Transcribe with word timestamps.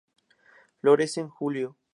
Florece 0.79 1.21
en 1.21 1.29
julio. 1.29 1.77